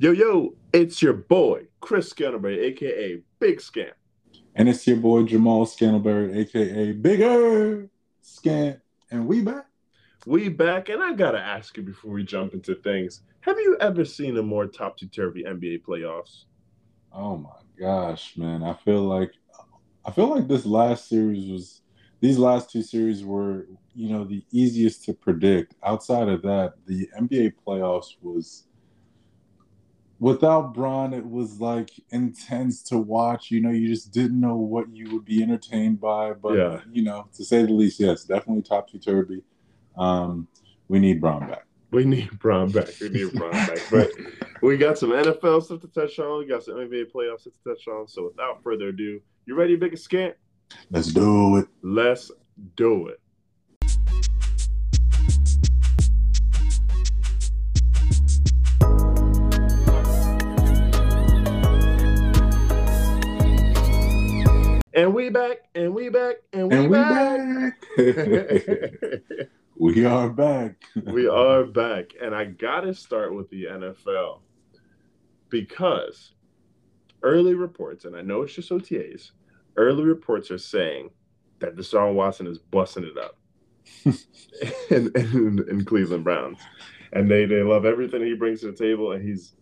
[0.00, 3.94] Yo, yo, it's your boy, Chris Scantleberry, aka Big Scant.
[4.54, 7.90] And it's your boy Jamal Scantleberry, aka Bigger
[8.22, 8.78] Scant.
[9.10, 9.66] And we back.
[10.24, 13.22] We back, and I gotta ask you before we jump into things.
[13.40, 16.44] Have you ever seen a more topsy-turvy NBA playoffs?
[17.12, 18.62] Oh my gosh, man.
[18.62, 19.32] I feel like
[20.04, 21.82] I feel like this last series was
[22.20, 25.74] these last two series were, you know, the easiest to predict.
[25.82, 28.67] Outside of that, the NBA playoffs was
[30.20, 33.50] without Bron, it was like intense to watch.
[33.50, 36.32] You know, you just didn't know what you would be entertained by.
[36.32, 36.80] But Yeah.
[36.92, 39.42] you know, to say the least, yes, definitely topsy turvy.
[39.96, 40.48] Um,
[40.88, 41.64] we need Bron back.
[41.90, 42.88] We need Bron back.
[43.00, 43.78] We need Bron back.
[43.90, 44.10] But
[44.62, 46.40] we got some NFL stuff to touch on.
[46.40, 48.06] We got some NBA playoffs to touch on.
[48.08, 50.34] So without further ado, you ready, Big Scant?
[50.90, 51.66] Let's do it.
[51.82, 52.30] Let's
[52.76, 53.20] do it.
[64.98, 67.80] And we back, and we back, and we And we back.
[67.96, 69.20] back.
[69.78, 70.74] we are back.
[71.04, 74.40] we are back, and I gotta start with the NFL
[75.50, 76.32] because
[77.22, 79.30] early reports, and I know it's just OTAs,
[79.76, 81.10] early reports are saying
[81.60, 83.38] that Deshaun Watson is busting it up
[84.90, 86.58] in, in, in Cleveland Browns,
[87.12, 89.52] and they they love everything he brings to the table, and he's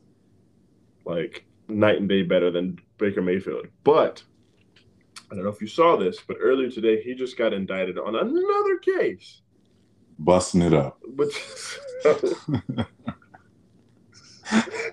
[1.05, 4.23] like night and day better than Baker Mayfield, but.
[5.31, 8.15] I don't know if you saw this, but earlier today he just got indicted on
[8.15, 9.41] another case.
[10.19, 10.99] Busting it up.
[11.09, 11.31] But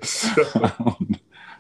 [0.02, 1.20] so, I don't,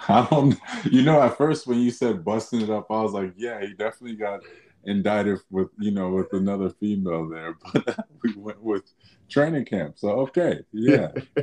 [0.10, 0.60] I don't,
[0.92, 3.74] you know, at first when you said busting it up, I was like, yeah, he
[3.74, 4.42] definitely got
[4.86, 7.56] indicted with, you know, with another female there.
[7.74, 8.84] But we went with
[9.30, 9.98] training camp.
[9.98, 11.12] So, okay, yeah.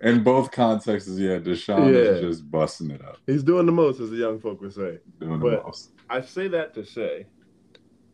[0.00, 4.10] In both contexts, yeah, Deshaun is just busting it up, he's doing the most, as
[4.10, 4.98] the young folk would say.
[5.18, 5.90] doing But- the most.
[6.10, 7.26] I say that to say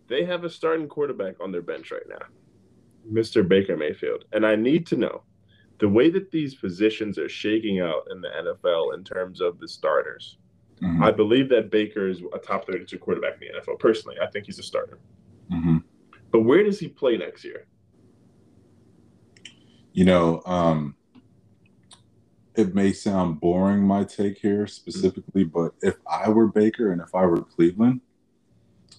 [0.09, 2.27] they have a starting quarterback on their bench right now,
[3.11, 3.47] Mr.
[3.47, 4.25] Baker Mayfield.
[4.33, 5.23] And I need to know
[5.79, 9.69] the way that these positions are shaking out in the NFL in terms of the
[9.69, 10.37] starters.
[10.83, 13.79] Mhm, I believe that Baker is a top 32 quarterback in the NFL.
[13.79, 14.99] Personally, I think he's a starter.
[15.51, 15.83] mhm.
[16.31, 17.67] But where does he play next year?
[19.93, 20.95] You know, um,
[22.57, 27.15] it may sound boring, my take here specifically, but if I were Baker and if
[27.15, 28.01] I were Cleveland,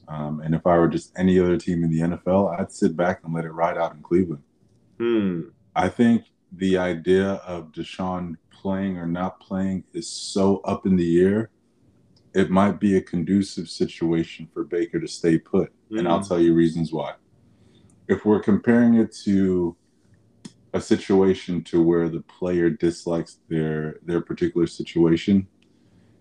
[0.08, 3.22] um, and if I were just any other team in the NFL, I'd sit back
[3.24, 4.44] and let it ride out in Cleveland.
[4.98, 5.42] Hmm.
[5.76, 11.22] I think the idea of Deshaun playing or not playing is so up in the
[11.22, 11.50] air.
[12.34, 15.72] It might be a conducive situation for Baker to stay put.
[15.92, 16.28] And I'll Mm.
[16.28, 17.16] tell you reasons why.
[18.08, 19.76] If we're comparing it to
[20.74, 25.48] a situation to where the player dislikes their their particular situation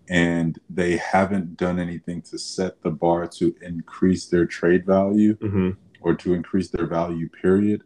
[0.09, 5.77] and they haven't done anything to set the bar to increase their trade value Mhm.
[6.01, 7.83] or to increase their value period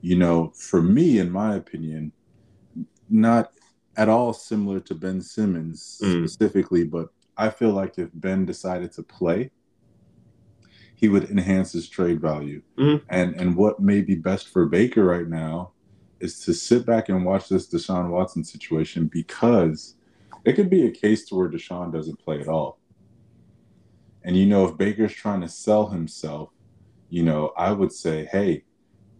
[0.00, 2.12] you know for me in my opinion
[3.08, 3.50] not
[3.96, 6.28] at all similar to ben simmons Mm.
[6.28, 9.50] specifically but i feel like if ben decided to play
[11.04, 13.02] he would enhance his trade value Mhm.
[13.10, 15.72] and and what may be best for baker right now
[16.18, 19.96] is to sit back and watch this deshaun watson situation because
[20.46, 22.78] it could be a case to where deshaun doesn't play at all
[24.22, 26.48] and you know if baker's trying to sell himself
[27.10, 28.64] you know, I would say, hey,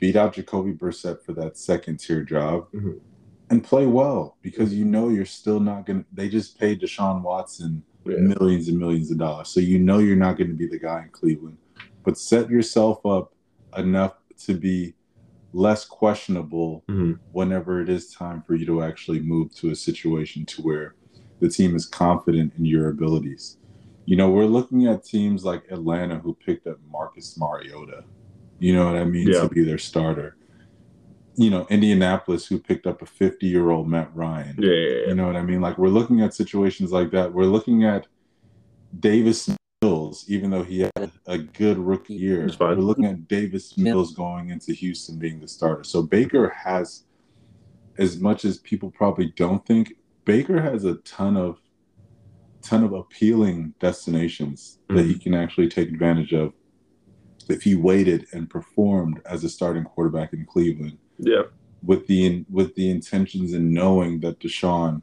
[0.00, 2.98] beat out Jacoby Brissett for that second tier job Mhm.
[3.50, 6.06] and play well because you know you're still not going to.
[6.12, 8.16] They just paid Deshaun Watson Yeah.
[8.16, 9.48] millions and millions of dollars.
[9.48, 11.58] So you know you're not going to be the guy in Cleveland.
[12.04, 13.32] But set yourself up
[13.76, 14.94] enough to be
[15.52, 17.18] less questionable Mhm.
[17.32, 20.94] whenever it is time for you to actually move to a situation to where
[21.40, 23.56] the team is confident in your abilities.
[24.06, 28.04] You know, we're looking at teams like Atlanta who picked up Marcus Mariota.
[28.58, 29.28] You know what I mean?
[29.28, 29.40] Yeah.
[29.42, 30.36] To be their starter.
[31.36, 34.56] You know, Indianapolis who picked up a 50 year old Matt Ryan.
[34.58, 35.08] Yeah, yeah, yeah.
[35.08, 35.60] You know what I mean?
[35.60, 37.32] Like we're looking at situations like that.
[37.32, 38.06] We're looking at
[39.00, 39.48] Davis
[40.14, 42.48] Mills, even though he had a good rookie year.
[42.58, 45.84] We're looking at Davis Mills going into Houston being the starter.
[45.84, 47.04] So Baker has,
[47.98, 49.94] as much as people probably don't think,
[50.24, 51.58] Baker has a ton of
[52.62, 55.18] ton of appealing destinations that he mm-hmm.
[55.18, 56.54] can actually take advantage of
[57.50, 61.42] if he waited and performed as a starting quarterback in Cleveland yeah.
[61.82, 65.02] with the with the intentions and knowing that Deshaun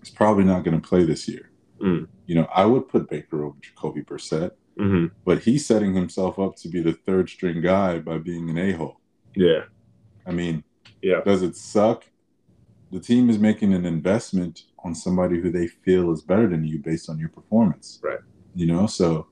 [0.00, 1.51] is probably not going to play this year.
[1.82, 2.06] Mm.
[2.26, 6.56] You know, I would put Baker over Jacoby Brissett, hmm but he's setting himself up
[6.56, 9.00] to be the third string guy by being an a hole.
[9.34, 9.64] Yeah.
[10.26, 10.64] I mean,
[11.02, 11.20] Yeah.
[11.24, 12.04] does it suck?
[12.92, 16.78] the team is making an investment on somebody who they feel is better than you
[16.78, 17.98] based on your performance.
[18.02, 18.18] Right.
[18.54, 19.28] You know, so,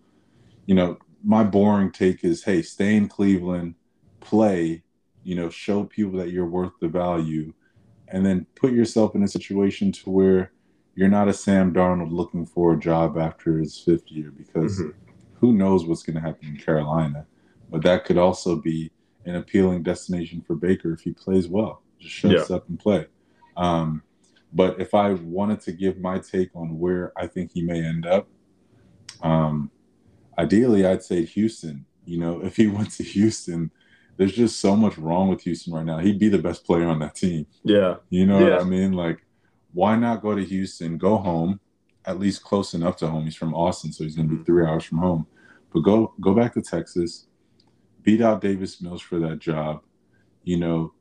[0.65, 3.75] you know, my boring take is hey, stay in Cleveland,
[4.21, 4.83] play,
[5.25, 7.53] you know, show people that you're worth the value,
[8.09, 10.53] and then put yourself in a situation to where
[11.01, 14.93] you're not a Sam Darnold looking for a job after his fifth year because Mhm.
[15.41, 17.27] who knows what's going to happen in Carolina.
[17.71, 18.91] But that could also be
[19.25, 23.07] an appealing destination for Baker if he plays well, just shows up and play.
[23.57, 24.03] Um,
[24.53, 28.05] but if I wanted to give my take on where I think he may end
[28.05, 28.29] up,
[29.23, 29.71] um,
[30.37, 31.87] ideally I'd say Houston.
[32.05, 33.71] You know, if he went to Houston,
[34.19, 35.97] there's just so much wrong with Houston right now.
[35.99, 37.47] He'd be the best player on that team.
[37.65, 37.97] Yeah.
[38.11, 38.57] You know Yeah.
[38.57, 38.93] what I mean?
[38.93, 39.25] Like,
[39.73, 41.61] why not go to Houston, go home,
[42.05, 43.25] at least close enough to home.
[43.25, 44.47] He's from Austin, so he's going to be Mhm.
[44.47, 45.27] three hours from home.
[45.73, 47.27] But go go back to Texas,
[48.03, 49.83] beat out Davis Mills for that job.
[50.45, 50.93] You know,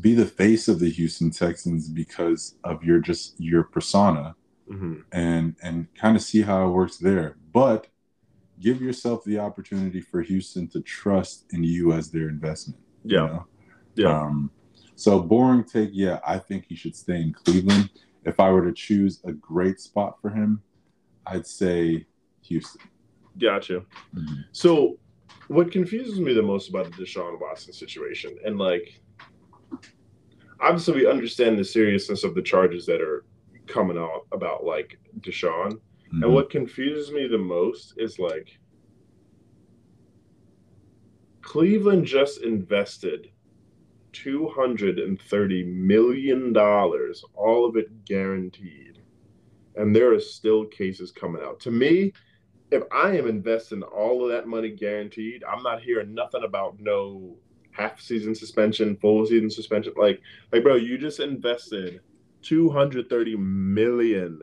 [0.00, 4.36] be the face of the Houston Texans because of your just your persona,
[4.68, 7.36] hmm and and kind of see how it works there.
[7.52, 7.88] But
[8.60, 12.78] give yourself the opportunity for Houston to trust in you as their investment.
[13.02, 13.26] you Yeah.
[13.26, 13.46] know?
[13.96, 14.20] Yeah.
[14.20, 14.50] Um,
[15.00, 15.90] so boring take.
[15.92, 17.88] Yeah, I think he should stay in Cleveland.
[18.26, 20.62] If I were to choose a great spot for him,
[21.26, 22.06] I'd say
[22.42, 22.82] Houston.
[23.38, 23.84] Gotcha.
[24.14, 24.44] Mhm.
[24.52, 24.98] So,
[25.48, 29.00] what confuses me the most about the Deshaun Watson situation, and like,
[30.60, 33.24] obviously, we understand the seriousness of the charges that are
[33.66, 35.80] coming out about like Deshaun,
[36.12, 36.24] Mhm.
[36.24, 38.58] and what confuses me the most is like,
[41.40, 43.30] Cleveland just invested
[44.12, 49.00] two hundred and thirty million dollars, all of it guaranteed,
[49.76, 51.60] and there are still cases coming out.
[51.60, 52.12] To me,
[52.70, 57.36] if I am investing all of that money guaranteed, I'm not hearing nothing about no
[57.72, 59.92] half season suspension, full season suspension.
[59.96, 60.20] Like,
[60.52, 62.00] like, bro, you just invested
[62.42, 64.40] 230 million,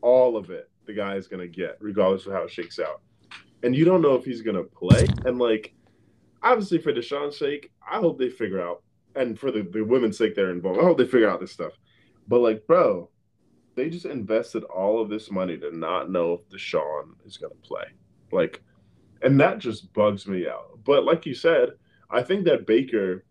[0.00, 0.70] all of it.
[0.86, 3.02] The guy is gonna get, regardless of how it shakes out,
[3.62, 5.06] and you don't know if he's gonna play.
[5.24, 5.74] And like,
[6.42, 8.82] obviously, for Deshaun's sake, I hope they figure out,
[9.14, 10.80] and for the, the women's sake, they're involved.
[10.80, 11.72] I hope they figure out this stuff.
[12.28, 13.10] But like, bro,
[13.74, 17.68] they just invested all of this money to not know if Deshaun is going to
[17.68, 17.84] play.
[18.32, 18.62] Like,
[19.22, 20.78] and that just bugs me out.
[20.84, 21.70] But like you said,
[22.10, 23.24] I think that Baker,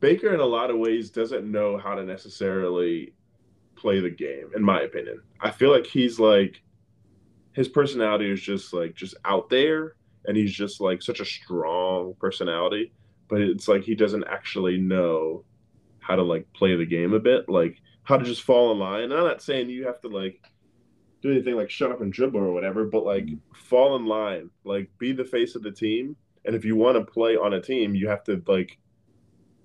[0.00, 3.14] Baker in a lot of ways doesn't know how to necessarily
[3.76, 5.22] play the game, in my opinion.
[5.40, 6.62] I feel like he's like,
[7.52, 9.96] his personality is just like, just out there.
[10.26, 12.92] And he's just like such a strong personality.
[13.28, 15.44] But it's like he doesn't actually know
[16.00, 19.04] how to like play the game a bit, like how to just fall in line.
[19.04, 20.40] And I'm not saying you have to like
[21.22, 23.40] do anything like shut up and dribble or whatever, but like Mhm.
[23.54, 26.16] fall in line, like be the face of the team.
[26.44, 28.78] And if you want to play on a team, you have to like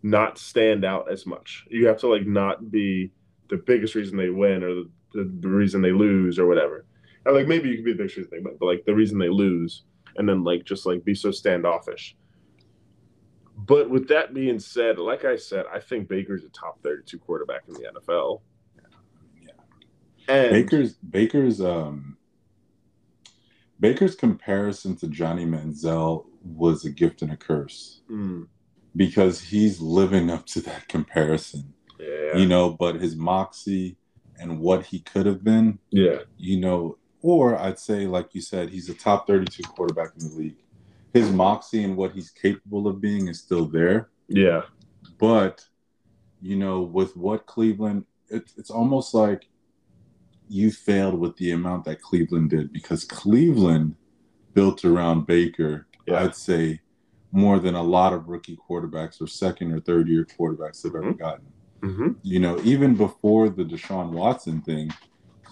[0.03, 1.65] not stand out as much.
[1.69, 3.11] You have to like not be
[3.49, 6.85] the biggest reason they win or the, the, reason they lose or whatever.
[7.25, 9.19] Or like maybe you can be the biggest reason they win, but like the reason
[9.19, 9.83] they lose,
[10.17, 12.15] and then like just like be so standoffish.
[13.57, 17.61] But with that being said, like I said, I think Baker's a top 32 quarterback
[17.67, 18.41] in the NFL.
[19.45, 19.51] Yeah.
[20.27, 22.17] And Baker's Baker's um
[23.79, 28.47] Baker's comparison to Johnny Manziel was a gift and a curse Mm,
[28.95, 31.73] because he's living up to that comparison.
[31.99, 33.97] yeah, You know, but his moxie
[34.39, 38.69] and what he could have been, yeah, you know, or I'd say, like you said,
[38.69, 40.57] he's a top 32 quarterback in the league.
[41.13, 44.09] His moxie and what he's capable of being is still there.
[44.27, 44.61] yeah,
[45.19, 45.65] But,
[46.41, 49.47] you know, with what Cleveland, it, it's almost like
[50.47, 53.95] you failed with the amount that Cleveland did because Cleveland
[54.53, 56.23] built around Baker, Yeah.
[56.23, 56.81] I'd say,
[57.33, 61.13] more than a lot of rookie quarterbacks or second or third year quarterbacks have ever
[61.13, 61.45] gotten
[61.81, 64.91] hmm you know, even before the Deshaun Watson thing,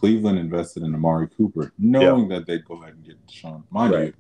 [0.04, 3.64] Cleveland invested in Amari Cooper, knowing that they'd go ahead and get Deshaun.
[3.70, 4.06] Mind Right.
[4.08, 4.14] you,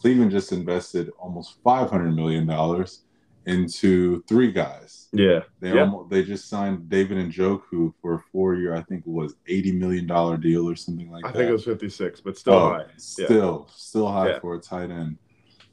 [0.00, 3.02] Cleveland just invested almost five hundred million dollars
[3.44, 5.08] into three guys.
[5.12, 5.82] yeah, They Yeah.
[5.82, 9.72] almost they just signed David Njoku for a four year, I think it was eighty
[9.72, 11.34] million dollar deal or something like I that.
[11.36, 12.78] I think it was 56, but still Oh, high.
[13.18, 13.26] Yeah.
[13.26, 14.38] Still, still high Yeah.
[14.40, 15.18] for a tight end.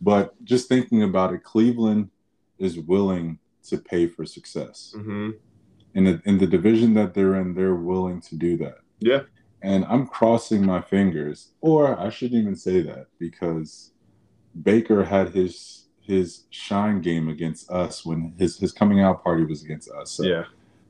[0.01, 2.09] But just thinking about it, Cleveland
[2.59, 5.31] is willing to pay for success hmm
[5.93, 8.79] in the in the division that they're in, they're willing to do that.
[8.99, 9.21] Yeah,
[9.65, 13.91] And I'm crossing my fingers, or I shouldn't even say that because
[14.61, 19.63] Baker had his his shine game against us when his his coming out party was
[19.63, 20.11] against us.
[20.11, 20.43] So, yeah,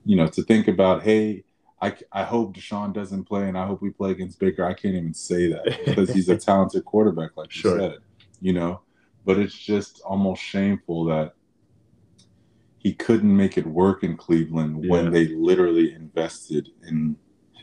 [0.03, 1.45] you know, to think about, hey,
[1.81, 4.65] I, I hope Deshaun doesn't play and I hope we play against Baker.
[4.65, 7.75] I can't even say that because he's a talented quarterback, like Sure.
[7.75, 7.97] you said,
[8.41, 8.81] you know.
[9.23, 11.33] But it's just almost shameful that
[12.77, 14.91] he couldn't make it work in Cleveland Yeah.
[14.91, 17.15] when they literally invested in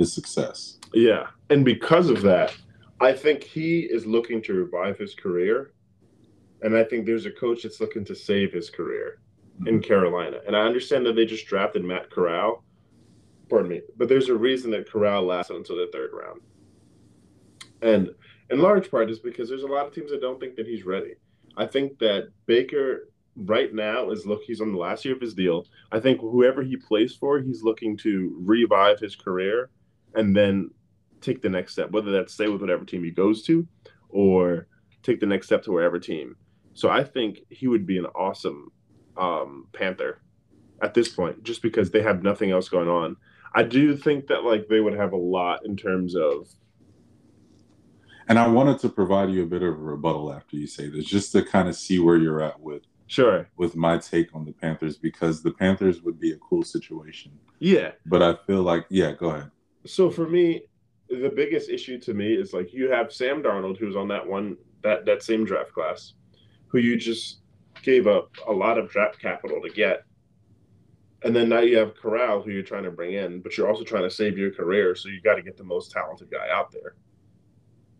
[0.02, 0.78] his success.
[0.92, 1.28] Yeah.
[1.48, 2.54] And because of that,
[3.00, 5.72] I think he is looking to revive his career.
[6.62, 9.20] And I think there's a coach that's looking to save his career
[9.66, 9.88] in mm-hmm.
[9.88, 10.38] Carolina.
[10.46, 12.64] And I understand that they just drafted Matt Corral.
[13.48, 13.80] Pardon me.
[13.96, 16.40] But there's a reason that Corral lasted until the third round.
[17.80, 18.10] And
[18.50, 20.84] in large part is because there's a lot of teams that don't think that he's
[20.84, 21.14] ready.
[21.56, 25.34] I think that Baker right now is look he's on the last year of his
[25.34, 25.66] deal.
[25.90, 29.70] I think whoever he plays for, he's looking to revive his career
[30.14, 30.70] and then
[31.20, 33.66] take the next step, whether that's stay with whatever team he goes to
[34.08, 34.66] or
[35.02, 36.36] take the next step to wherever team.
[36.74, 38.72] So I think he would be an awesome
[39.16, 40.20] um, Panther
[40.82, 43.16] at this point, just because they have nothing else going on.
[43.54, 46.48] I do think that like they would have a lot in terms of
[48.28, 51.04] And I wanted to provide you a bit of a rebuttal after you say this,
[51.04, 54.52] just to kind of see where you're at with sure, with my take on the
[54.52, 57.32] Panthers, because the Panthers would be a cool situation.
[57.58, 57.92] yeah.
[58.06, 59.50] But I feel like, yeah, go ahead.
[59.84, 60.62] So for me,
[61.08, 64.56] the biggest issue to me is like you have Sam Darnold, who's on that one
[64.82, 66.14] that that same draft class,
[66.68, 67.40] who you just
[67.82, 70.04] gave up a lot of draft capital to get.
[71.24, 73.84] And then now you have Corral, who you're trying to bring in, but you're also
[73.84, 76.72] trying to save your career, so you got to get the most talented guy out
[76.72, 76.94] there.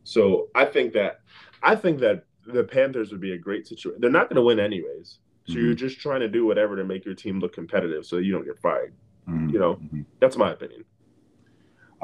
[0.04, 1.20] So I think that
[1.62, 4.00] I think that the Panthers would be a great situation.
[4.00, 7.04] They're not going to win anyways, so you're just trying to do whatever to make
[7.04, 8.94] your team look competitive, so you don't get fired.
[9.28, 9.74] Mhm, You know.
[9.76, 10.04] mhm.
[10.18, 10.84] That's my opinion.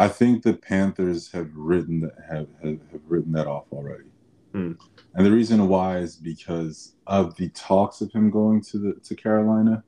[0.01, 4.05] I think the Panthers have written have have, have written that off already.
[4.53, 4.73] Hmm.
[5.15, 9.15] And the reason why is because of the talks of him going to the to
[9.15, 9.83] Carolina.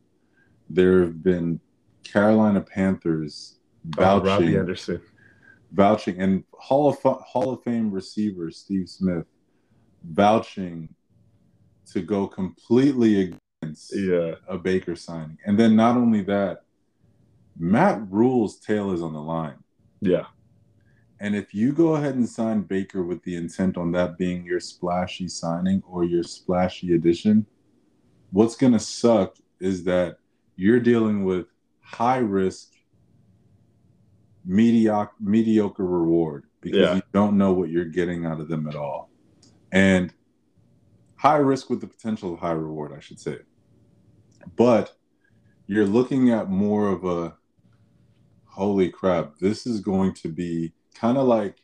[0.69, 1.61] There have been
[2.05, 3.57] Carolina Panthers
[3.99, 5.01] Uh, Robbie vouching, Anderson.
[5.73, 9.27] vouching, and Hall of Hall of Fame receiver Steve Smith
[10.05, 10.95] vouching
[11.93, 14.35] to go completely against Yeah.
[14.49, 15.39] a Baker signing.
[15.47, 16.65] And then not only that,
[17.59, 19.59] Matt Rhule's tail is on the line.
[20.01, 20.27] Yeah.
[21.21, 24.61] And if you go ahead and sign Baker with the intent on that being your
[24.61, 27.45] splashy signing or your splashy addition,
[28.31, 30.17] what's going to suck is that
[30.57, 31.47] you're dealing with
[31.83, 32.73] high risk,
[34.45, 36.95] mediocre, mediocre reward because Yeah.
[36.97, 39.11] you don't know what you're getting out of them at all.
[39.73, 40.13] And
[41.17, 43.41] high risk with the potential of high reward, I should say.
[44.57, 44.97] But
[45.67, 47.37] you're looking at more of a
[48.51, 51.57] holy crap, this is going to be kind of like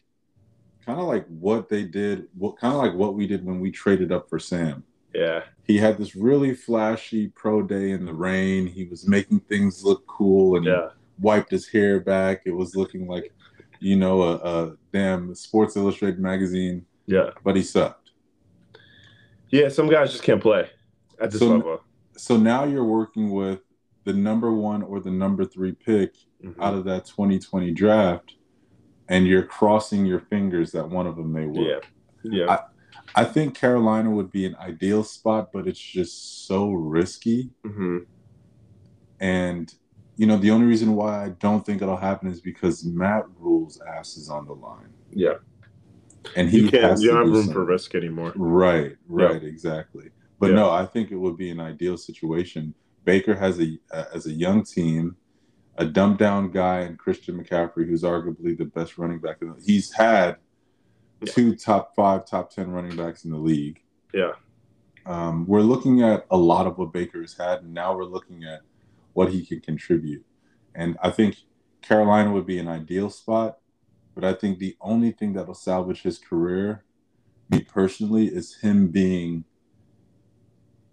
[0.85, 3.71] kind of like what they did, what kind of like what we did when we
[3.73, 4.85] traded up for Sam.
[5.13, 5.43] Yeah.
[5.65, 8.67] He had this really flashy pro day in the rain.
[8.69, 10.91] He was making things look cool and Yeah.
[11.19, 12.43] wiped his hair back.
[12.47, 13.33] It was looking like,
[13.81, 17.31] you know, a, a damn Sports Illustrated magazine, Yeah.
[17.43, 18.11] but he sucked.
[19.51, 19.69] Yeah.
[19.69, 20.71] Some guys just can't play
[21.21, 21.81] at this So- level.
[22.19, 23.61] So now you're working with
[24.07, 26.55] the number one or the number three pick Mhm.
[26.61, 28.35] out of that 2020 draft,
[29.09, 31.85] and you're crossing your fingers that one of them may work.
[32.23, 32.47] Yeah.
[32.47, 32.61] Yeah.
[33.15, 37.51] I think Carolina would be an ideal spot, but it's just so risky.
[37.65, 37.99] Mm-hmm.
[39.21, 39.75] And
[40.19, 43.79] you know, the only reason why I don't think it'll happen is because Matt Rhule's
[43.83, 45.35] ass is on the line, Yeah.
[46.37, 46.99] and he You can't.
[47.01, 48.33] You don't have room for risk anymore.
[48.35, 50.09] Right, right, exactly.
[50.39, 50.57] But Yeah.
[50.57, 52.75] no, I think it would be an ideal situation.
[53.07, 55.17] Baker has a uh, as a young team,
[55.79, 59.39] a dumbed down guy in Christian McCaffrey, who's arguably the best running back.
[59.41, 60.37] In the, he's had
[61.23, 61.33] Yeah.
[61.33, 63.81] two top five, top ten running backs in the league.
[64.13, 64.33] Yeah.
[65.07, 68.45] Um, we're looking at a lot of what Baker has had, and now we're looking
[68.45, 68.61] at
[69.15, 70.27] what he can contribute.
[70.75, 71.37] And I think
[71.81, 73.59] Carolina would be an ideal spot,
[74.17, 76.85] but I think the only thing that'll salvage his career,
[77.49, 79.45] me personally, is him being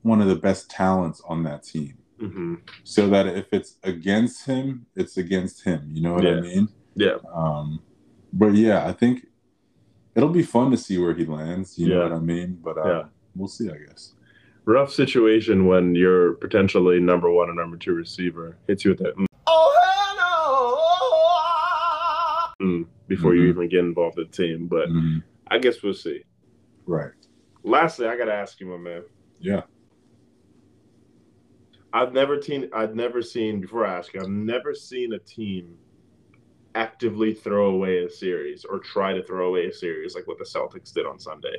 [0.04, 1.98] one of the best talents on that team.
[2.24, 5.90] Hmm So that if it's against him, it's against him.
[5.92, 6.70] You know what I mean?
[6.96, 7.18] Yeah.
[7.34, 7.84] Um,
[8.32, 9.26] but yeah, I think
[10.16, 11.78] it'll be fun to see where he lands.
[11.78, 12.60] You know what I mean?
[12.64, 13.04] But uh, Yeah.
[13.36, 14.14] we'll see, I guess.
[14.66, 19.16] Rough situation when your potentially number one or number two receiver hits you with that
[19.18, 19.26] mm,
[22.62, 23.50] mm, before you Mhm.
[23.50, 24.68] even get involved with the team.
[24.68, 25.24] But Mhm.
[25.48, 26.24] I guess we'll see.
[26.86, 27.12] Right.
[27.64, 29.04] Lastly, I gotta ask you, my man.
[29.40, 29.64] Yeah.
[31.94, 32.70] I've never seen.
[32.74, 33.86] I've never seen before.
[33.86, 35.78] I ask you, I've never seen a team
[36.76, 40.44] actively throw away a series or try to throw away a series like what the
[40.44, 41.58] Celtics did on Sunday.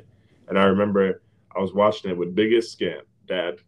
[0.49, 1.21] And I remember
[1.55, 3.59] I was watching it with biggest scan, Dad,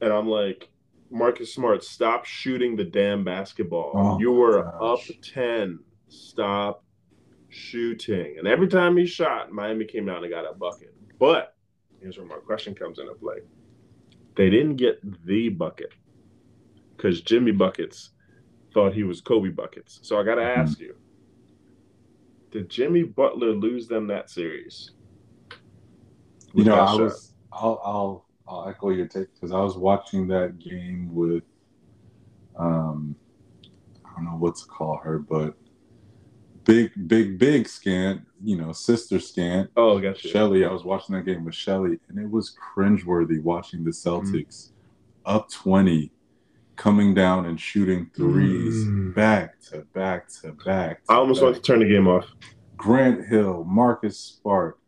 [0.00, 0.68] and I'm like,
[1.08, 3.92] Marcus Smart, stop shooting the damn basketball.
[3.94, 5.10] Oh, you were gosh.
[5.10, 5.78] up ten.
[6.08, 6.84] Stop
[7.48, 8.36] shooting.
[8.38, 10.94] And every time he shot, Miami came down and got a bucket.
[11.18, 11.54] But
[12.00, 13.36] here's where my question comes into play.
[14.36, 15.92] They didn't get the bucket.
[16.96, 18.10] because Jimmy Buckets
[18.74, 20.00] thought he was Kobe Buckets.
[20.02, 20.62] So I got to Mhm.
[20.62, 20.94] ask you
[22.52, 24.92] did Jimmy Butler lose them that series?
[26.54, 26.94] You know, I shot?
[26.94, 27.34] was.
[27.52, 27.80] I'll.
[27.84, 28.26] I'll.
[28.48, 31.44] I'll echo your take because I was watching that game with.
[32.58, 33.16] Um,
[34.04, 35.54] I don't know what to call her, but
[36.66, 38.20] big, big, big scant.
[38.42, 39.70] You know, sister scant.
[39.76, 40.28] Oh, gotcha.
[40.28, 40.64] Shelly.
[40.66, 44.70] I was watching that game with Shelly, and it was cringeworthy watching the Celtics
[45.24, 46.10] up twenty,
[46.76, 49.14] coming down and shooting threes Mm.
[49.14, 51.00] back to back to back.
[51.08, 51.44] I almost back.
[51.46, 52.26] wanted to turn the game off.
[52.76, 54.78] Grant Hill, Marcus Smart,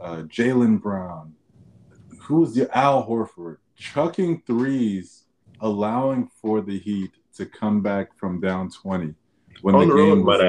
[0.00, 1.34] uh, Jaylen Brown,
[2.20, 5.24] who was the Al Horford, chucking threes,
[5.60, 9.14] allowing for the Heat to come back from down 20
[9.62, 10.48] when On the road, was might.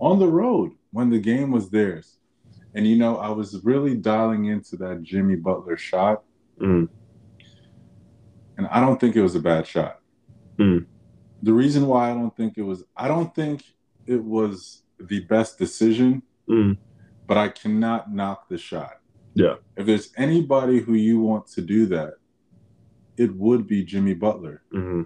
[0.00, 2.18] On the road when the game was theirs.
[2.74, 6.22] And you know, I was really dialing into that Jimmy Butler shot,
[6.60, 6.88] Mm.
[8.56, 10.00] and I don't think it was a bad shot.
[10.58, 10.86] Mm.
[11.42, 13.64] The reason why I don't think it was, I don't think
[14.06, 16.76] it was the best decision Mm.
[17.26, 19.00] but I cannot knock the shot.
[19.34, 19.54] Yeah.
[19.76, 22.14] If there's anybody who you want to do that,
[23.16, 24.62] it would be Jimmy Butler.
[24.70, 25.02] hmm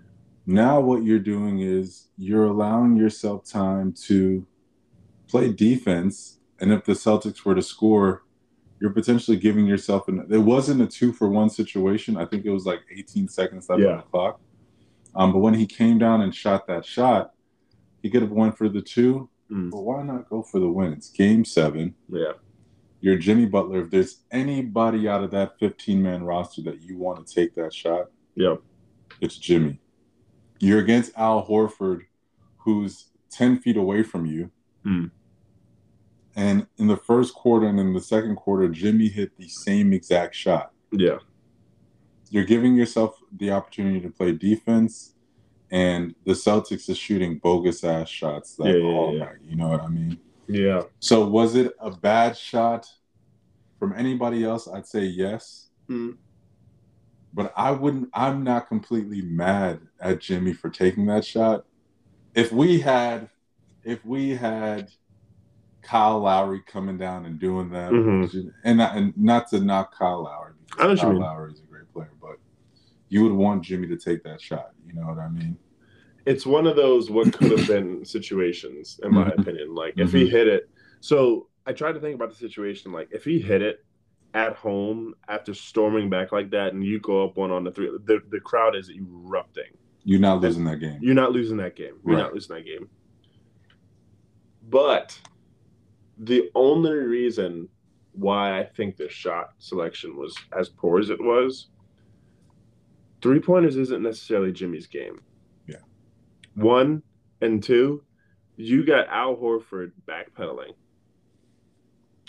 [0.47, 4.45] Now, what you're doing is you're allowing yourself time to
[5.29, 6.39] play defense.
[6.61, 8.25] And if the Celtics were to score,
[8.81, 10.27] you're potentially giving yourself an.
[10.31, 12.17] It wasn't a two for one situation.
[12.17, 13.89] I think it was like 18 seconds left Yeah.
[13.91, 14.41] on the clock.
[15.15, 17.33] Um, but when he came down and shot that shot,
[18.03, 19.29] he could have went for the two.
[19.51, 19.71] Mm.
[19.71, 20.93] But why not go for the win?
[20.93, 22.33] It's game seven Yeah.
[23.01, 23.83] you're Jimmy Butler.
[23.85, 27.73] If there's anybody out of that 15 man roster that you want to take that
[27.73, 28.57] shot, Yeah.
[29.21, 29.81] it's Jimmy.
[30.61, 32.03] You're against Al Horford,
[32.59, 34.51] who's 10 feet away from you.
[34.85, 35.07] Hmm.
[36.37, 40.35] And in the first quarter and in the second quarter, Jimmy hit the same exact
[40.35, 40.73] shot.
[40.93, 41.19] Yeah.
[42.31, 45.15] You're giving yourself the opportunity to play defense,
[45.71, 49.25] and the Celtics is shooting bogus ass shots like Yeah, yeah, all yeah.
[49.25, 49.37] night.
[49.47, 50.19] You know what I mean?
[50.47, 50.83] Yeah.
[51.01, 52.87] So was it a bad shot
[53.79, 54.69] from anybody else?
[54.69, 55.69] I'd say yes.
[55.88, 56.17] Mm.
[57.35, 61.64] But I wouldn't I'm not completely mad at Jimmy for taking that shot.
[62.35, 63.29] If we had
[63.85, 64.91] if we had
[65.88, 68.53] Kyle Lowry coming down and doing that, Mhm.
[68.64, 71.18] and, not, and not to knock Kyle Lowry, I know because Kyle.
[71.18, 72.37] Lowry is a great player, but
[73.09, 74.72] you would want Jimmy to take that shot.
[74.87, 75.57] You know what I mean?
[76.27, 79.38] It's one of those what could have been situations, in my Mhm.
[79.38, 79.74] opinion.
[79.74, 80.68] Like if he hit it.
[81.01, 82.92] So I tried to think about the situation.
[82.92, 83.83] Like if he hit it
[84.35, 87.88] at home after storming back like that, and you go up one on the three,
[88.05, 89.72] the, the crowd is erupting.
[90.05, 90.98] You're not losing that game.
[91.01, 91.94] You're not losing that game.
[92.05, 92.22] You're Right.
[92.24, 92.90] not losing that game.
[94.68, 95.18] But
[96.18, 97.68] the only reason
[98.12, 101.68] why I think the shot selection was as poor as it was,
[103.22, 105.22] three pointers isn't necessarily Jimmy's game.
[105.66, 105.76] Yeah.
[106.54, 107.02] One
[107.40, 108.02] and two,
[108.57, 110.72] you got Al Horford backpedaling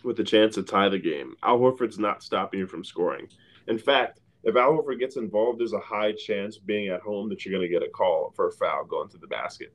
[0.04, 1.36] with the chance to tie the game.
[1.43, 3.28] Al Horford's not stopping you from scoring.
[3.67, 7.43] In fact, if Al Horford gets involved, there's a high chance being at home that
[7.43, 9.73] you're going to get a call for a foul going to the basket.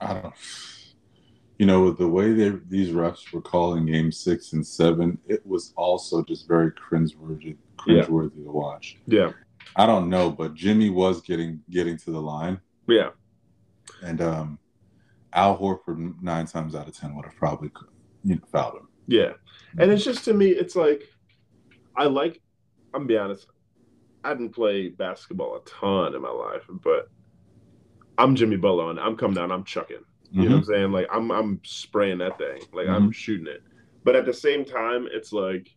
[0.00, 0.34] I don't.
[1.58, 5.44] You know, with the way they, these refs were calling Game Six and Seven, it
[5.46, 8.02] was also just very cringeworthy, Yeah.
[8.02, 8.98] cringeworthy to watch.
[9.06, 9.32] Yeah.
[9.74, 13.10] I don't know, but Jimmy was getting getting to the line, Yeah.
[14.02, 14.58] and um,
[15.32, 17.70] Al Horford nine times out of ten would have probably
[18.22, 18.88] you know fouled him.
[19.06, 19.32] Yeah.
[19.78, 21.02] And it's just to me, it's like
[21.96, 22.40] I like
[22.94, 23.46] I'm gonna be honest,
[24.24, 27.08] I didn't play basketball a ton in my life, but
[28.18, 30.04] I'm Jimmy Butler and I'm coming down, I'm chucking.
[30.36, 30.72] You know what I'm mm-hmm.
[30.72, 30.92] saying?
[30.92, 32.60] Like I'm I'm spraying that thing.
[32.74, 33.10] Like I'm mm-hmm.
[33.10, 33.62] shooting it.
[34.04, 35.74] But at the same time, it's like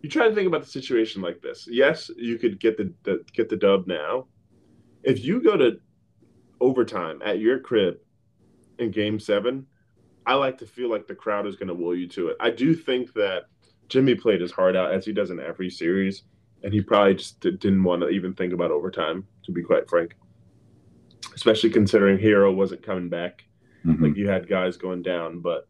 [0.00, 1.66] you try to think about the situation like this.
[1.68, 4.26] Yes, you could get the, the get the dub now.
[5.02, 5.80] If you go to
[6.60, 7.96] overtime at your crib
[8.78, 9.66] in game seven,
[10.24, 12.36] I like to feel like the crowd is gonna will you to it.
[12.38, 13.46] I do think that
[13.88, 16.22] Jimmy played his heart out as he does in every series,
[16.62, 20.14] and he probably just didn't want to even think about overtime, to be quite frank.
[21.34, 23.46] Especially considering Herro wasn't coming back
[23.84, 24.00] Mhm.
[24.00, 25.68] like you had guys going down but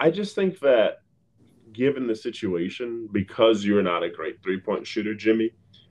[0.00, 1.02] i just think that
[1.72, 5.50] given the situation because you're not a great three-point shooter jimmy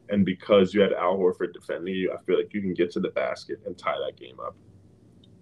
[0.10, 3.00] and because you had al horford defending you i feel like you can get to
[3.00, 4.56] the basket and tie that game up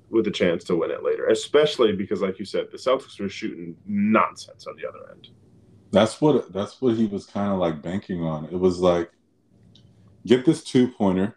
[0.10, 3.30] with a chance to win it later especially because like you said the celtics were
[3.30, 5.30] shooting nonsense on the other end
[5.92, 8.46] That's what that's what he was kind of like banking on.
[8.46, 9.10] It was like
[10.26, 11.36] get this two pointer,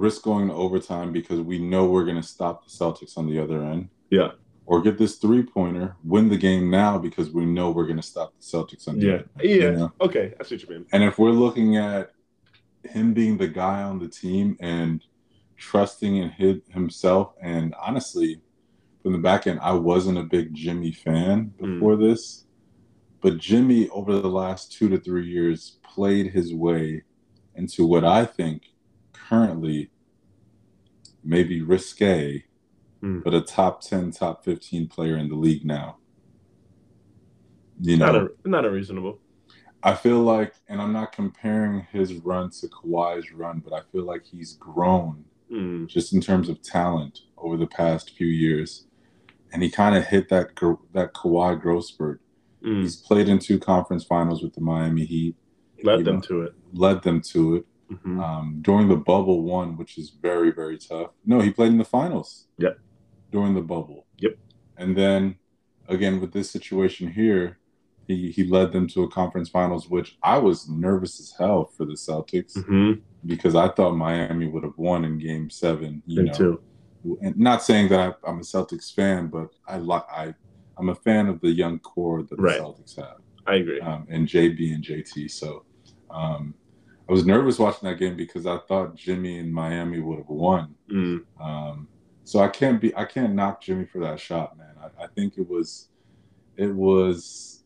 [0.00, 3.38] risk going to overtime because we know we're going to stop the Celtics on the
[3.38, 3.88] other end.
[4.10, 4.32] Yeah.
[4.66, 8.02] Or get this three pointer, win the game now because we know we're going to
[8.02, 9.12] stop the Celtics on the Yeah.
[9.14, 9.50] other end.
[9.50, 9.54] Yeah.
[9.54, 9.92] you know?
[10.00, 12.12] okay i see what you mean And if we're looking at
[12.84, 15.04] him being the guy on the team and
[15.60, 17.34] trusting in his, himself.
[17.40, 18.40] And honestly,
[19.02, 22.10] from the back end, I wasn't a big Jimmy fan before mm.
[22.10, 22.46] this.
[23.20, 27.04] But Jimmy, over the last two to three years, played his way
[27.54, 28.62] into what I think
[29.30, 29.90] currently
[31.22, 32.44] maybe risque,
[33.02, 33.22] mm.
[33.22, 35.98] but a top 10, top 15 player in the league now.
[37.80, 39.20] You know, not, a, not unreasonable.
[39.82, 44.04] I feel like, and I'm not comparing his run to Kawhi's run, but I feel
[44.04, 45.86] like he's grown mm.
[45.86, 48.86] just in terms of talent over the past few years,
[49.52, 50.48] and he kind of hit that
[50.92, 52.20] that Kawhi growth spurt.
[52.62, 52.82] Mm.
[52.82, 55.36] He's played in two conference finals with the Miami Heat.
[55.82, 56.54] Led them know, to it.
[56.74, 57.66] Led them to it.
[57.90, 58.20] Mm-hmm.
[58.20, 61.10] Um, during the bubble one, which is very very tough.
[61.24, 62.46] No, he played in the finals.
[62.58, 62.78] Yep.
[63.32, 64.06] During the bubble.
[64.18, 64.36] Yep.
[64.76, 65.36] And then
[65.88, 67.58] again with this situation here,
[68.06, 71.84] he he led them to a conference finals, which I was nervous as hell for
[71.84, 73.00] the Celtics mm-hmm.
[73.26, 76.02] because I thought Miami would have won in Game Seven.
[76.06, 76.60] You Me know, too.
[77.22, 80.34] And not saying that I, am a Celtics fan, but I like I
[80.76, 82.60] I'm a fan of the young core that the right.
[82.60, 83.18] Celtics have.
[83.46, 83.80] I agree.
[83.80, 85.30] Um, and JB and JT.
[85.30, 85.64] So
[86.10, 86.54] um,
[87.10, 90.76] I was nervous watching that game because I thought Jimmy and Miami would have won.
[90.88, 91.24] Mm.
[91.40, 91.88] Um,
[92.22, 94.74] so I can't be I can't knock Jimmy for that shot, man.
[94.80, 95.88] I, I think it was
[96.56, 97.64] it was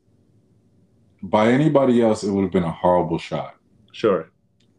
[1.23, 3.57] by anybody else, it would have been a horrible shot.
[3.93, 4.31] Sure.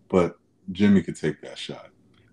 [0.10, 0.36] But
[0.72, 1.90] Jimmy could take that shot.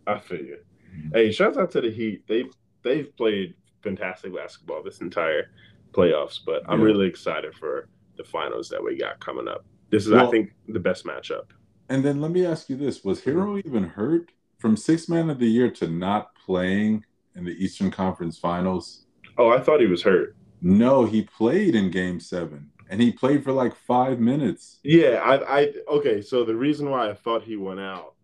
[0.07, 0.64] I figure.
[0.90, 1.14] Mm-hmm.
[1.14, 2.27] Hey, shouts out to the Heat.
[2.27, 2.51] They've
[2.83, 5.51] they've played fantastic basketball this entire
[5.92, 6.87] playoffs, but I'm yeah.
[6.87, 9.66] really excited for the finals that we got coming up.
[9.90, 11.51] This is, well, I think, the best matchup.
[11.93, 13.69] And then let me ask you this: Was Herro mm-hmm.
[13.69, 17.05] even hurt from six man of the year to not playing
[17.37, 19.05] in the Eastern Conference Finals?
[19.37, 20.35] Oh, I thought he was hurt.
[20.63, 24.79] No, he played in Game Seven and he played for like five minutes.
[24.83, 26.23] Yeah, I, I okay.
[26.23, 28.15] So the reason why I thought he went out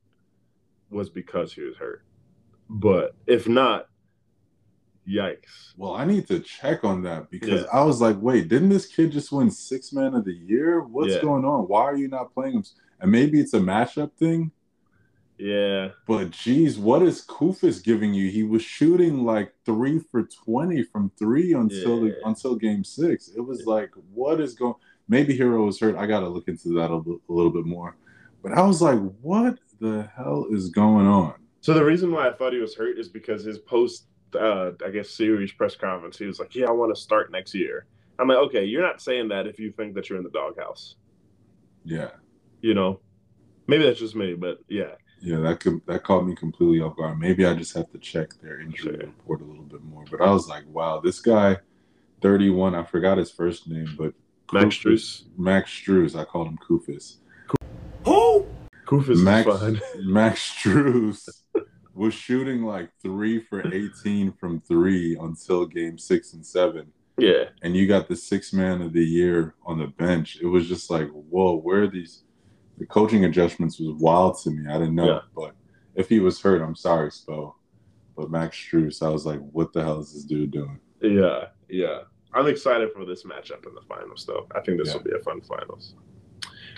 [0.89, 2.05] was because he was hurt,
[2.71, 3.89] but if not,
[5.07, 5.75] yikes.
[5.77, 7.71] Well, I need to check on that because yeah.
[7.71, 10.81] I was like, wait, didn't this kid just win six man of the year?
[10.81, 11.21] What's yeah.
[11.21, 11.65] going on?
[11.65, 12.65] Why are you not playing him?
[13.01, 14.53] And maybe it's a matchup thing.
[15.39, 15.91] Yeah.
[16.07, 18.29] But geez, what is Koufos giving you?
[18.29, 22.15] He was shooting like three for twenty from three until yeah.
[22.25, 23.29] until game six.
[23.29, 23.75] It was yeah.
[23.75, 24.75] like, what is going
[25.09, 25.97] maybe Herro was hurt.
[25.97, 27.97] I gotta look into that a, a little bit more.
[28.43, 31.35] But I was like, what the hell is going on?
[31.61, 34.07] So the reason why I thought he was hurt is because his post
[34.39, 37.55] uh, I guess series press conference, he was like, Yeah, I want to start next
[37.55, 37.87] year.
[38.19, 40.97] I'm like, okay, you're not saying that if you think that you're in the doghouse.
[41.85, 42.11] Yeah.
[42.61, 43.01] You know,
[43.67, 44.93] maybe that's just me, but yeah.
[45.21, 47.19] Yeah, that could that caught me completely off guard.
[47.19, 49.07] Maybe I just have to check their injury sure.
[49.07, 50.05] report a little bit more.
[50.11, 51.57] But I was like, wow, this guy,
[52.23, 52.75] 31.
[52.75, 54.15] I forgot his first name, but
[54.53, 55.25] Max Strus.
[55.37, 57.17] Max Strus, I called him Koufos.
[58.05, 58.47] Who?
[58.87, 59.49] Koufos Max,
[59.99, 61.29] Max Strus
[61.95, 66.93] was shooting like three for 18 from three until game six and seven.
[67.19, 67.47] Yeah.
[67.63, 70.39] And you got the six man of the year on the bench.
[70.41, 72.23] It was just like, whoa, where are these?
[72.79, 74.71] The coaching adjustments was wild to me.
[74.71, 75.21] I didn't know, yeah.
[75.35, 75.55] but
[75.95, 77.55] if he was hurt, I'm sorry, Spo.
[78.17, 80.79] But Max Strus, I was like, what the hell is this dude doing?
[81.01, 82.01] Yeah, yeah.
[82.35, 84.47] I'm excited for this matchup in the finals, though.
[84.55, 84.95] I think this yeah.
[84.95, 85.95] will be a fun finals.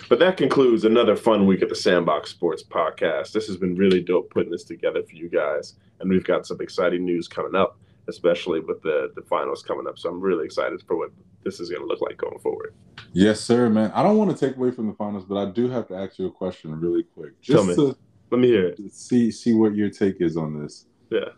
[0.09, 3.33] But that concludes another fun week at the Sandbox Sports Podcast.
[3.33, 6.61] This has been really dope putting this together for you guys, and we've got some
[6.61, 7.79] exciting news coming up,
[8.11, 9.99] especially with the the finals coming up.
[9.99, 11.11] So I'm really excited for what
[11.45, 12.75] this is going to look like going forward.
[13.15, 13.91] Yes, sir, man.
[13.95, 16.19] I don't want to take away from the finals, but I do have to ask
[16.19, 17.41] you a question really quick.
[17.41, 17.75] Just Tell me.
[17.75, 17.97] To
[18.31, 18.93] Let me hear it.
[18.93, 20.87] See see what your take is on this.
[21.11, 21.31] Yeah.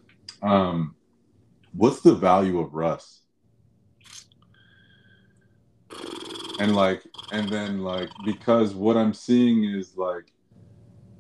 [0.43, 0.97] Um,
[1.73, 3.21] what's the value of Russ?
[6.59, 10.33] And like, and then like, because what I'm seeing is like,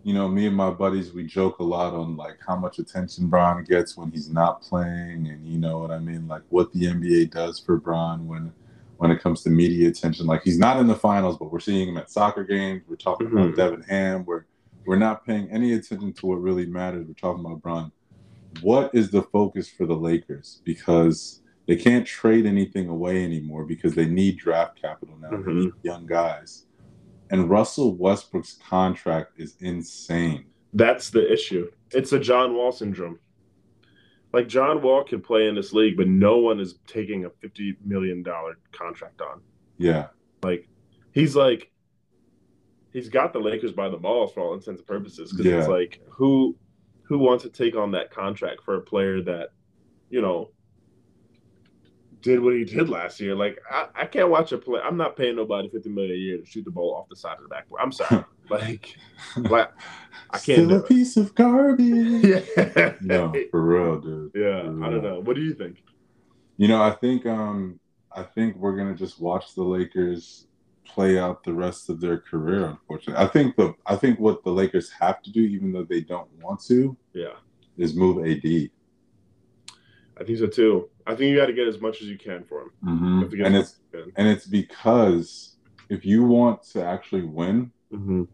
[0.04, 3.28] you know, me and my buddies, we joke a lot on like how much attention
[3.28, 6.86] Bron gets when he's not playing, and you know what I mean, like what the
[6.86, 8.52] NBA does for Bron when
[8.96, 10.26] when it comes to media attention.
[10.26, 12.82] Like he's not in the finals, but we're seeing him at soccer games.
[12.88, 13.38] We're talking mm-hmm.
[13.38, 14.24] about Darvin Ham.
[14.24, 14.44] We're
[14.84, 17.06] we're not paying any attention to what really matters.
[17.06, 17.92] We're talking about Bron.
[18.60, 20.60] What is the focus for the Lakers?
[20.64, 25.30] Because they can't trade anything away anymore because they need draft capital now.
[25.30, 25.48] Mm-hmm.
[25.48, 26.66] They need young guys.
[27.32, 30.44] And Russell Westbrook's contract is insane.
[30.74, 31.70] That's the issue.
[31.90, 33.18] It's a John Wall syndrome.
[34.34, 37.76] Like John Wall can play in this league, but no one is taking a fifty
[37.84, 39.40] million dollar contract on.
[39.78, 40.08] Yeah.
[40.42, 40.68] Like
[41.12, 41.70] he's like
[42.92, 45.32] he's got the Lakers by the balls for all intents and purposes.
[45.32, 45.58] Because yeah.
[45.58, 46.56] it's like who
[47.02, 49.48] who wants to take on that contract for a player that,
[50.10, 50.50] you know,
[52.22, 53.34] did what he did last year.
[53.34, 54.80] Like I, I can't watch a play.
[54.82, 57.36] I'm not paying nobody 50 million a year to shoot the ball off the side
[57.36, 57.80] of the backboard.
[57.82, 58.24] I'm sorry.
[58.50, 58.96] like,
[59.36, 59.70] like
[60.30, 62.44] I can't Still do a piece of garbage.
[62.64, 62.94] Yeah.
[63.00, 64.32] no, for real, dude.
[64.34, 64.62] Yeah.
[64.62, 65.20] For I don't know.
[65.20, 65.82] What do you think?
[66.56, 67.78] You know, I think um
[68.14, 70.46] I think we're gonna just watch the Lakers
[70.84, 73.24] play out the rest of their career, unfortunately.
[73.24, 76.28] I think the I think what the Lakers have to do, even though they don't
[76.42, 77.34] want to, Yeah.
[77.78, 78.70] is move AD.
[80.18, 80.90] I think so too.
[81.06, 82.70] I think you got to get as much as you can for him.
[82.84, 85.56] You have to get And it's much as you and it's because
[85.88, 87.98] if you want to actually win, can.
[87.98, 88.28] Mhm.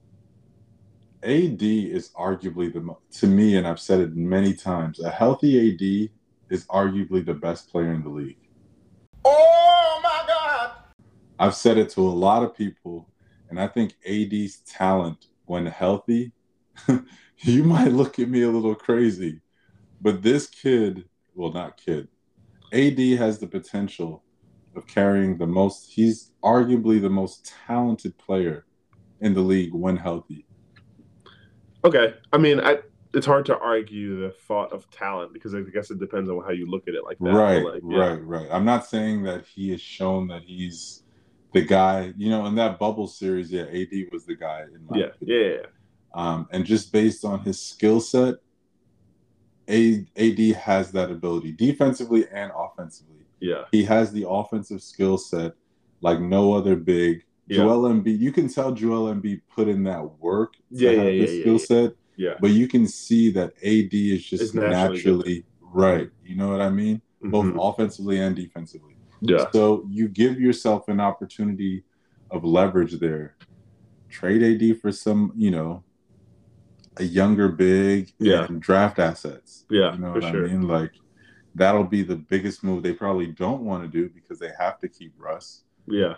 [1.22, 6.10] AD is arguably the to me, and I've said it many times, a healthy AD
[6.50, 8.38] is arguably the best player in the league.
[9.24, 10.72] Oh my God.
[11.38, 13.08] I've said it to a lot of people,
[13.50, 16.32] and I think AD's talent, when healthy,
[17.38, 19.40] you might look at me a little crazy,
[20.00, 21.04] but this kid,
[21.38, 22.08] well, not kid,
[22.72, 24.24] AD has the potential
[24.76, 28.66] of carrying the most, he's arguably the most talented player
[29.20, 30.44] in the league when healthy.
[31.84, 32.14] Okay.
[32.32, 32.78] I mean, I
[33.14, 36.50] it's hard to argue the thought of talent because I guess it depends on how
[36.50, 37.32] you look at it like that.
[37.32, 37.98] Right, like, yeah.
[37.98, 38.48] right, right.
[38.50, 41.04] I'm not saying that he has shown that he's
[41.54, 44.98] the guy, you know, in that bubble series, yeah, AD was the guy in my
[44.98, 45.06] Yeah.
[45.06, 45.40] opinion.
[45.40, 45.56] Yeah.
[45.60, 45.66] yeah.
[46.14, 48.36] Um, and just based on his skill set,
[49.68, 53.24] A- AD has that ability defensively and offensively.
[53.40, 53.64] Yeah.
[53.70, 55.52] He has the offensive skill set
[56.00, 57.24] like no other big.
[57.46, 57.58] Yeah.
[57.58, 61.10] Joel Embiid, you can tell Joel Embiid put in that work to Yeah, have yeah,
[61.24, 62.34] yeah, skill yeah, set, Yeah.
[62.40, 66.10] but you can see that AD is just It's naturally naturally, right.
[66.24, 67.00] You know what I mean?
[67.22, 67.58] Both Mhm.
[67.72, 68.94] offensively and defensively.
[69.20, 69.50] Yeah.
[69.52, 71.84] So you give yourself an opportunity
[72.30, 73.36] of leverage there.
[74.08, 75.82] Trade AD for some, you know,
[76.98, 78.46] a younger big Yeah.
[78.46, 79.64] and draft assets.
[79.70, 80.44] Yeah, You know what sure.
[80.46, 80.62] I mean?
[80.62, 80.92] Like
[81.54, 84.88] that'll be the biggest move they probably don't want to do because they have to
[84.88, 85.62] keep Russ.
[85.86, 86.14] Yeah.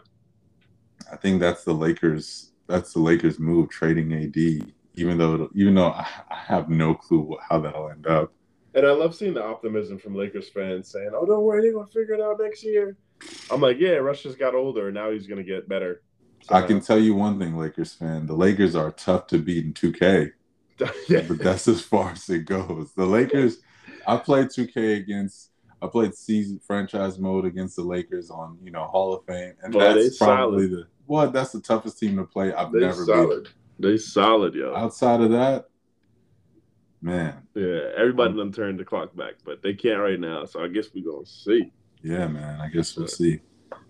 [1.10, 4.36] I think that's the Lakers that's the Lakers move trading AD
[4.94, 8.32] even though it'll- even though I I have no clue what, how that'll end up.
[8.74, 11.86] And I love seeing the optimism from Lakers fans saying, "Oh, don't worry, they're gonna
[11.88, 12.96] figure it out next year."
[13.50, 16.02] I'm like, "Yeah, Russ just got older, and now he's gonna get better."
[16.48, 19.72] I can tell you one thing, Lakers fan, the Lakers are tough to beat in
[19.74, 20.32] 2K.
[21.08, 21.22] Yeah.
[21.28, 22.92] but that's as far as it goes.
[22.94, 23.58] The Lakers,
[24.06, 25.50] I played 2K against,
[25.82, 29.72] I played season franchise mode against the Lakers on, you know, Hall of Fame, and
[29.72, 31.32] Boy, that's probably the what.
[31.32, 32.52] That's the toughest team to play.
[32.52, 33.48] I've They never solid.
[33.78, 34.74] They solid, yo.
[34.74, 35.66] Outside of that,
[37.00, 40.44] man, Yeah, everybody um, done turned the clock back, but they can't right now.
[40.44, 42.60] So I guess we're gonna see yeah, man.
[42.60, 43.40] I guess we'll see.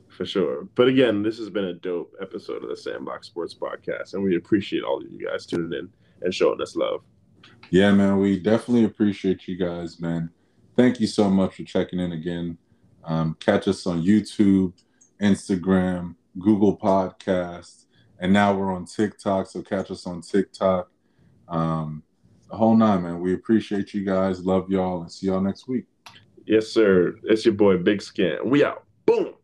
[0.08, 0.68] for sure.
[0.74, 4.36] But again, this has been a dope episode of the Sandbox Sports Podcast, and we
[4.36, 5.88] appreciate all of you guys tuning in
[6.22, 7.02] and showing us love.
[7.70, 8.18] Yeah, man.
[8.18, 10.30] We definitely appreciate you guys, man.
[10.76, 12.58] Thank you so much for checking in again.
[13.04, 14.72] Um, catch us on YouTube,
[15.20, 17.84] Instagram, Google Podcasts,
[18.18, 19.46] and now we're on TikTok.
[19.46, 20.90] So catch us on TikTok.
[21.48, 22.02] Um,
[22.50, 23.20] the whole nine, man.
[23.20, 24.44] We appreciate you guys.
[24.44, 25.86] Love y'all, and see y'all next week.
[26.46, 27.14] Yes, sir.
[27.24, 28.38] It's your boy Big Skin.
[28.44, 28.84] We out.
[29.06, 29.34] Boom.